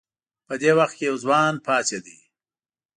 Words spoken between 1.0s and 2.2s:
یو ځوان پاڅېد.